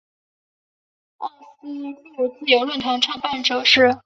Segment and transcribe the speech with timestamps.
[1.17, 1.67] 奥斯
[2.17, 3.99] 陆自由论坛创办者是。